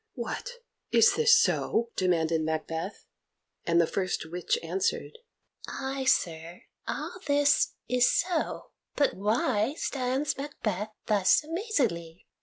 "What, 0.15 0.53
is 0.91 1.13
this 1.13 1.37
so?" 1.39 1.91
demanded 1.95 2.41
Macbeth, 2.41 3.05
and 3.65 3.79
the 3.79 3.85
first 3.85 4.25
witch 4.31 4.57
answered: 4.63 5.19
"Ay, 5.69 6.05
sir, 6.05 6.63
all 6.87 7.19
this 7.27 7.75
is 7.87 8.11
so; 8.11 8.71
but 8.95 9.13
why 9.13 9.75
Stands 9.75 10.35
Macbeth 10.37 10.89
thus 11.05 11.43
amazedly? 11.43 12.25